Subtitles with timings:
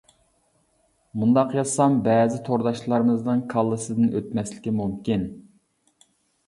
[1.23, 5.31] مۇنداق يازسام بەزى تورداشلىرىمىزنىڭ كاللىسىدىن ئۆتمەسلىكى مۇمكىن.